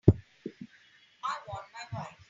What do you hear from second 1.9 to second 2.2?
my wife.